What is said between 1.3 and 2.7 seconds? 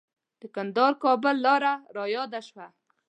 لاره رایاده شوه.